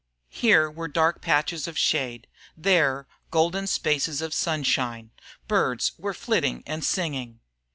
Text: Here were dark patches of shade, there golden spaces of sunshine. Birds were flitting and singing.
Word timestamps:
Here 0.31 0.67
were 0.67 0.87
dark 0.87 1.21
patches 1.21 1.67
of 1.67 1.77
shade, 1.77 2.25
there 2.57 3.05
golden 3.29 3.67
spaces 3.67 4.19
of 4.19 4.33
sunshine. 4.33 5.11
Birds 5.47 5.91
were 5.99 6.15
flitting 6.15 6.63
and 6.65 6.83
singing. 6.83 7.39